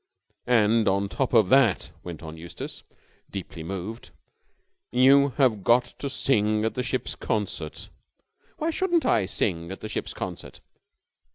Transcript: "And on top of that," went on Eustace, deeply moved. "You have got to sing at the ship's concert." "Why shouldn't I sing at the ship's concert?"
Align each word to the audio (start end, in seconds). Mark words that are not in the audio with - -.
"And 0.47 0.87
on 0.87 1.09
top 1.09 1.31
of 1.31 1.49
that," 1.49 1.91
went 2.03 2.23
on 2.23 2.35
Eustace, 2.35 2.81
deeply 3.29 3.61
moved. 3.61 4.09
"You 4.91 5.29
have 5.37 5.63
got 5.63 5.93
to 5.99 6.09
sing 6.09 6.65
at 6.65 6.73
the 6.73 6.81
ship's 6.81 7.13
concert." 7.13 7.89
"Why 8.57 8.71
shouldn't 8.71 9.05
I 9.05 9.27
sing 9.27 9.71
at 9.71 9.81
the 9.81 9.89
ship's 9.89 10.15
concert?" 10.15 10.59